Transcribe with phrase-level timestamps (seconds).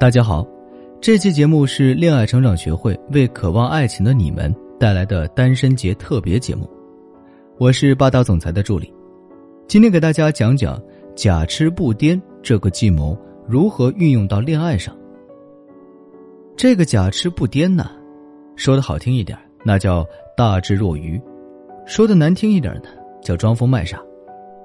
[0.00, 0.46] 大家好，
[0.98, 6.66] 这期节目是恋爱成长学会为渴望爱情的你们带来的单身节特别节目。
[7.58, 8.90] 我是霸道总裁的助理，
[9.68, 10.82] 今天给大家讲讲
[11.14, 13.14] 假痴不癫这个计谋
[13.46, 14.96] 如何运用到恋爱上。
[16.56, 17.90] 这个假痴不癫呢，
[18.56, 20.02] 说的好听一点，那叫
[20.34, 21.20] 大智若愚；
[21.84, 22.88] 说的难听一点呢，
[23.20, 24.02] 叫装疯卖傻，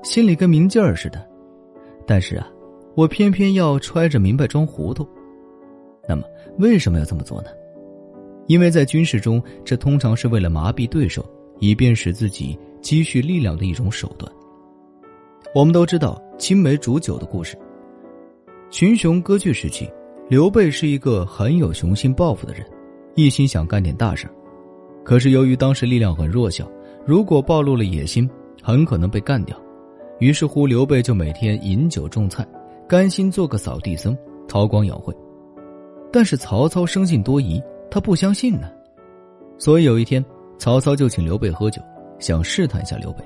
[0.02, 1.22] 心里跟明镜儿似的。
[2.08, 2.48] 但是啊，
[2.96, 5.06] 我偏偏要揣着明白装糊涂。
[6.08, 6.24] 那么
[6.58, 7.50] 为什么要这么做呢？
[8.48, 11.26] 因为在军事中，这通常是为了麻痹对手，
[11.60, 14.32] 以便使自己积蓄力量的一种手段。
[15.54, 17.58] 我们都知道青梅煮酒的故事。
[18.70, 19.90] 群雄割据时期，
[20.30, 22.66] 刘备是一个很有雄心抱负的人，
[23.16, 24.28] 一心想干点大事
[25.04, 26.70] 可是由于当时力量很弱小，
[27.06, 28.30] 如果暴露了野心，
[28.62, 29.56] 很可能被干掉。
[30.20, 32.46] 于是乎，刘备就每天饮酒种菜，
[32.88, 35.16] 甘心做个扫地僧，韬光养晦。
[36.16, 37.62] 但是曹操生性多疑，
[37.92, 38.72] 他不相信呢，
[39.58, 40.24] 所以有一天，
[40.58, 41.82] 曹操就请刘备喝酒，
[42.20, 43.22] 想试探一下刘备。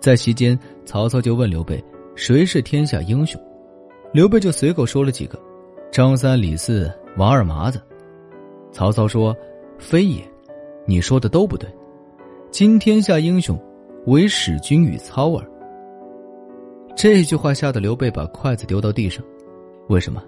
[0.00, 1.84] 在席间，曹操就问刘备
[2.16, 3.38] ：“谁是天下英雄？”
[4.10, 5.38] 刘备就随口说了几个
[5.92, 7.78] ：“张三、李四、王二麻子。”
[8.72, 9.36] 曹操说
[9.76, 10.26] ：“非也，
[10.86, 11.68] 你说的都不对。
[12.50, 13.54] 今天下英雄，
[14.06, 15.46] 唯使君与操耳。”
[16.96, 19.22] 这句话吓得刘备把筷子丢到地上。
[19.90, 20.22] 为什么？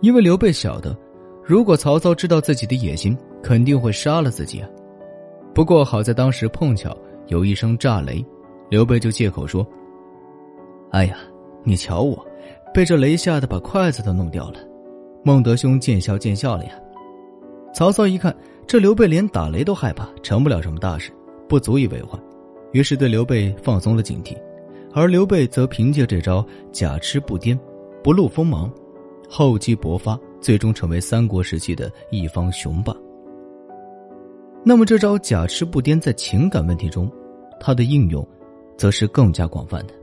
[0.00, 0.96] 因为刘备晓得。
[1.46, 4.68] 如果曹操知道自己的野心，肯定会杀了自己啊！
[5.54, 6.94] 不过好在当时碰巧
[7.28, 8.24] 有一声炸雷，
[8.68, 9.64] 刘备就借口说
[10.90, 11.16] ：“哎呀，
[11.62, 12.26] 你瞧我，
[12.74, 14.58] 被这雷吓得把筷子都弄掉了。”
[15.22, 16.72] 孟德兄见笑见笑了呀。
[17.72, 18.36] 曹操一看
[18.66, 21.12] 这刘备连打雷都害怕，成不了什么大事，
[21.48, 22.20] 不足以为患，
[22.72, 24.36] 于是对刘备放松了警惕，
[24.92, 27.56] 而刘备则凭借这招假痴不癫，
[28.02, 28.68] 不露锋芒，
[29.28, 30.18] 厚积薄发。
[30.46, 32.94] 最终成为三国时期的一方雄霸。
[34.64, 37.10] 那么这招假痴不癫在情感问题中，
[37.58, 38.24] 它的应用，
[38.78, 39.94] 则是更加广泛的。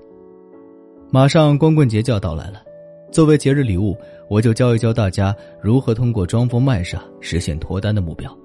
[1.09, 2.61] 马上光棍节就要到来了，
[3.09, 3.95] 作为节日礼物，
[4.29, 8.37] 我就教一教大家如何通过装疯卖傻实现脱单的目标。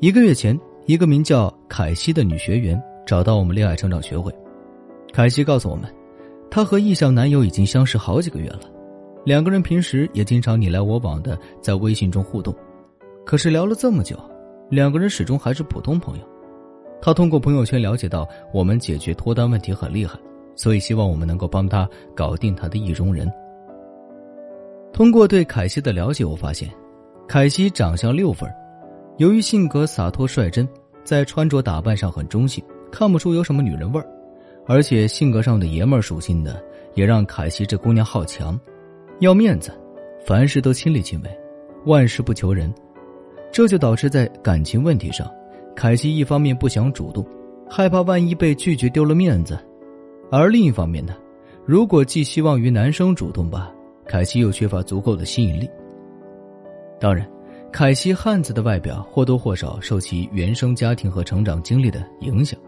[0.00, 2.76] 一个月前，一个名叫凯西的女学员
[3.06, 4.34] 找到我们恋爱成长学会，
[5.12, 5.88] 凯西告诉我们，
[6.50, 8.62] 她和异校男友已经相识好几个月了。
[9.26, 12.54] 两个人平时也经常你来我往的在微信中互动，
[13.24, 14.16] 可是聊了这么久，
[14.70, 16.24] 两个人始终还是普通朋友。
[17.02, 20.16] 他通过朋友圈了解到我们解决脱单问题很厉害，
[20.54, 23.28] 所以希望我们能够帮他搞定他的意中人。
[24.92, 26.70] 通过对凯西的了解，我发现，
[27.26, 28.48] 凯西长相六分，
[29.16, 30.68] 由于性格洒脱率真，
[31.02, 32.62] 在穿着打扮上很中性，
[32.92, 34.06] 看不出有什么女人味儿，
[34.68, 36.62] 而且性格上的爷们儿属性的，
[36.94, 38.56] 也让凯西这姑娘好强。
[39.18, 39.72] 要面子，
[40.26, 41.30] 凡事都亲力亲为，
[41.86, 42.70] 万事不求人，
[43.50, 45.26] 这就导致在感情问题上，
[45.74, 47.26] 凯西一方面不想主动，
[47.66, 49.54] 害怕万一被拒绝丢了面子；
[50.30, 51.16] 而另一方面呢，
[51.64, 53.72] 如果寄希望于男生主动吧，
[54.06, 55.66] 凯西又缺乏足够的吸引力。
[57.00, 57.26] 当然，
[57.72, 62.60] 凯西汉子的外表或多或少受其原生家庭和成长经历的影响，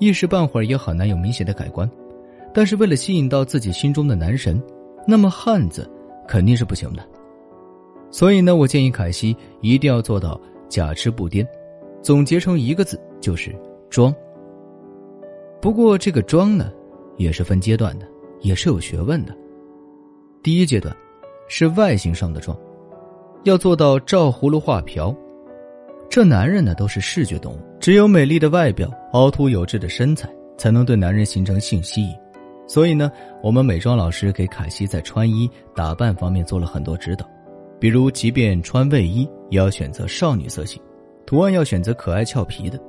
[0.00, 1.88] 一时半会儿也很难有明显的改观。
[2.52, 4.60] 但是为了吸引到自己心中的男神。
[5.06, 5.90] 那么汉子
[6.26, 7.06] 肯定是不行的，
[8.10, 11.46] 所以呢，我建议凯西一定要做到假痴不癫，
[12.02, 13.54] 总结成一个字就是
[13.90, 14.14] 装。
[15.60, 16.72] 不过这个装呢，
[17.16, 18.06] 也是分阶段的，
[18.40, 19.34] 也是有学问的。
[20.42, 20.94] 第一阶段
[21.48, 22.56] 是外形上的装，
[23.44, 25.14] 要做到照葫芦画瓢。
[26.08, 32.14] 这男人呢都是视觉动物，只有美丽的外表、凹凸有致的身材，才能对男人形成性吸引。
[32.66, 37.28] 所以呢，我们美妆老师给凯西在穿衣打扮方面做了很多指导，
[37.78, 40.80] 比如即便穿卫衣，也要选择少女色系，
[41.26, 42.80] 图案要选择可爱俏皮的，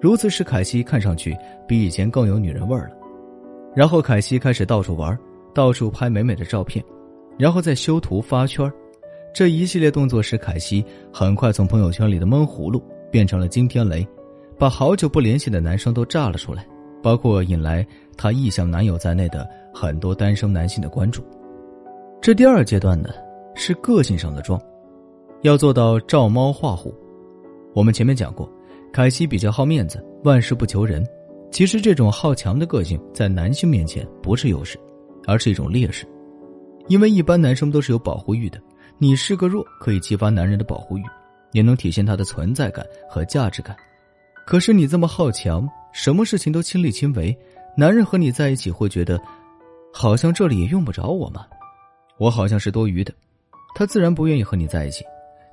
[0.00, 2.90] 如此使凯西看上去比以前更有女人味了。
[3.74, 5.18] 然后凯西开始到处玩，
[5.52, 6.84] 到处拍美美的照片，
[7.36, 8.72] 然后再修图发圈
[9.34, 10.82] 这一系列动作使凯西
[11.12, 14.06] 很快从朋友圈里的闷葫芦变成了惊天雷，
[14.56, 16.66] 把好久不联系的男生都炸了出来。
[17.06, 17.86] 包括引来
[18.16, 21.24] 她异乡男友在内的很多单身男性的关注。
[22.20, 23.10] 这第二阶段呢，
[23.54, 24.60] 是个性上的装，
[25.42, 26.92] 要做到照猫画虎。
[27.76, 28.50] 我们前面讲过，
[28.92, 31.06] 凯西比较好面子，万事不求人。
[31.52, 34.76] 其实这种好强的个性在男性面前不是优势，
[35.28, 36.04] 而是一种劣势。
[36.88, 38.60] 因为一般男生都是有保护欲的，
[38.98, 41.04] 你是个弱，可以激发男人的保护欲，
[41.52, 43.76] 也能体现他的存在感和价值感。
[44.44, 45.64] 可是你这么好强。
[45.96, 47.34] 什么事情都亲力亲为，
[47.74, 49.18] 男人和你在一起会觉得，
[49.90, 51.46] 好像这里也用不着我吗？
[52.18, 53.10] 我好像是多余的。
[53.74, 55.02] 他自然不愿意和你在一起。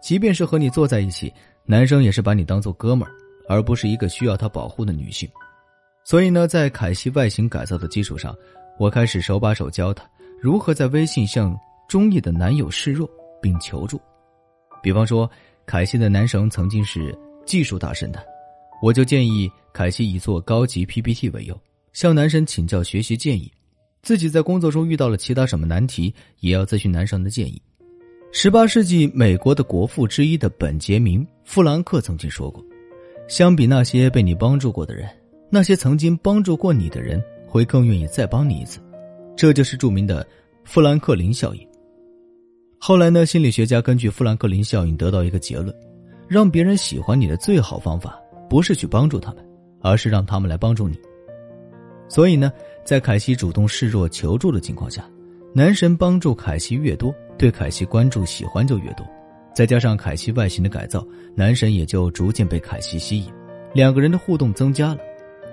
[0.01, 1.33] 即便是和你坐在一起，
[1.65, 3.11] 男生也是把你当做哥们儿，
[3.47, 5.29] 而不是一个需要他保护的女性。
[6.03, 8.35] 所以呢，在凯西外形改造的基础上，
[8.77, 10.03] 我开始手把手教他
[10.41, 11.57] 如何在微信向
[11.87, 13.09] 中意的男友示弱
[13.41, 13.97] 并求助。
[14.81, 15.29] 比方说，
[15.65, 18.21] 凯西的男神曾经是技术大神的，
[18.83, 21.57] 我就建议凯西以做高级 PPT 为由，
[21.93, 23.49] 向男神请教学习建议。
[24.01, 27.61] 自己在工作中遇到了其他什么难题，也要咨询男神的建议。
[28.33, 32.61] 十八世纪美国的国父之一的本杰明·富兰克曾经说过
[33.29, 35.09] ：“相比那些被你帮助过的人，
[35.49, 38.81] 那些曾经帮助过你的人会更愿意再帮你一次。”
[39.33, 40.27] 这就是著名的
[40.65, 41.65] 富兰克林效应。
[42.77, 45.73] 后来呢，心理学家根据富兰克林效应得到一个结论：
[46.27, 48.19] 让别人喜欢你的最好方法，
[48.53, 49.43] 不是去帮助他们，
[49.81, 50.95] 而是让他们来帮助你。
[52.07, 52.53] 所以呢，
[52.85, 55.09] 在凯西主动示弱求助的情况下，
[55.55, 57.11] 男神帮助凯西越多。
[57.35, 59.03] 对凯西关注喜欢就越多，
[59.55, 61.03] 再加上凯西外形的改造，
[61.33, 63.33] 男神也就逐渐被凯西吸引，
[63.73, 64.99] 两个人的互动增加了，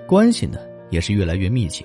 [0.05, 0.59] 关系呢
[0.91, 1.83] 也是越来越密切。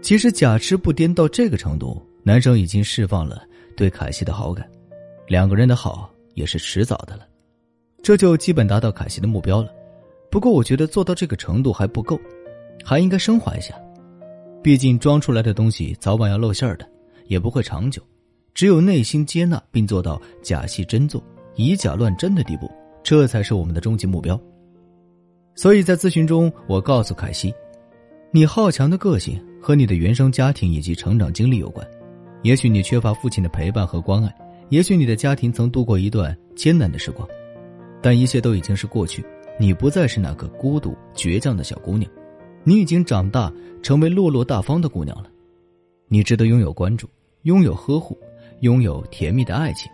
[0.00, 3.42] 其实假痴不颠到这个程度，男生已经释放了
[3.76, 4.66] 对凯西的好感，
[5.28, 7.26] 两个人的好也是迟早的了，
[8.10, 9.72] 这就基本达到凯西的目标了。
[10.32, 12.18] 不过我觉得做到这个程度还不够，
[12.84, 13.72] 还应该升华一下，
[14.60, 16.84] 毕竟装出来的东西早晚要露馅的，
[17.26, 18.02] 也不会长久。
[18.52, 21.22] 只有内心接纳并做到假戏真做、
[21.54, 22.68] 以假乱真的地步，
[23.04, 24.36] 这才是我们的终极目标。
[25.54, 27.54] 所以在咨询中，我告诉凯西，
[28.32, 31.86] 你好强的个性和你的原生家庭以及成长经历有关。
[32.42, 34.34] 也许你缺乏父亲的陪伴和关爱，
[34.70, 37.24] 也许你的家庭曾度过一段艰难的时光，
[38.02, 39.24] 但一切都已经是过去。
[39.58, 42.10] 你不再是那个孤独倔强的小姑娘，
[42.64, 43.52] 你已经长大，
[43.82, 45.30] 成为落落大方的姑娘了。
[46.08, 47.08] 你值得拥有关注，
[47.42, 48.18] 拥有呵护。
[48.60, 49.90] 拥有甜蜜的爱情，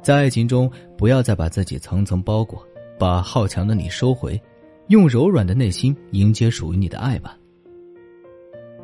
[0.00, 2.64] 在爱情中不要再把自己层层包裹，
[2.96, 4.40] 把好强的你收回，
[4.86, 7.36] 用柔软的内心迎接属于你的爱吧。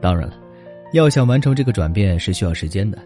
[0.00, 0.34] 当然了，
[0.92, 2.98] 要想完成这个转变是需要时间的。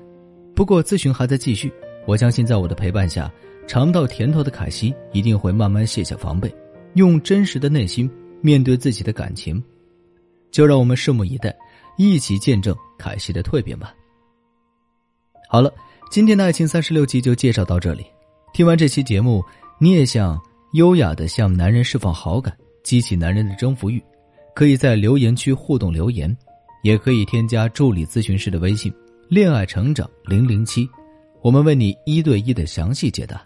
[0.55, 1.71] 不过咨询还在继续，
[2.06, 3.31] 我相信在我的陪伴下，
[3.66, 6.55] 尝到甜头的凯西一定会慢慢卸下防备，
[6.94, 9.62] 用真实的内心面对自己的感情。
[10.50, 11.55] 就让我们拭目以待，
[11.96, 13.93] 一起见证凯西的蜕变吧。
[15.49, 15.72] 好了，
[16.11, 18.05] 今天的爱情三十六计就介绍到这里。
[18.52, 19.43] 听完这期节目，
[19.81, 20.40] 你也想
[20.75, 24.00] 优雅的向男人释放好感，激起男人的征服欲，
[24.55, 26.37] 可以在留言区互动留言，
[26.84, 28.93] 也可以添加助理咨询师的微信
[29.28, 30.88] “恋爱成长零零七”，
[31.43, 33.44] 我们为你一对一的详细解答。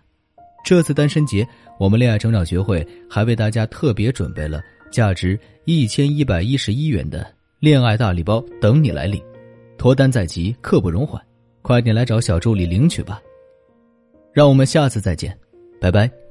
[0.68, 1.48] 这次单身节，
[1.78, 7.26] 我们恋爱成长学会还为大家特别准备了价值一千一百一十一元的
[7.58, 9.18] 恋爱大礼包等你来领，
[9.78, 11.18] 脱单在即，刻不容缓。
[11.62, 13.18] 快点来找小助理领取吧，
[14.30, 15.34] 让我们下次再见，
[15.80, 16.27] 拜拜。